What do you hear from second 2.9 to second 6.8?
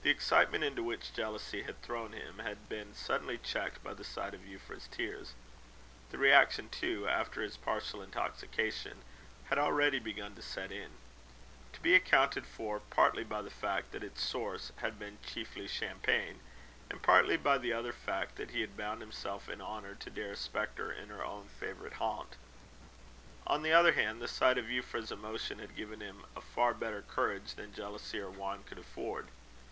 suddenly checked by the sight of Euphra's tears. The reaction,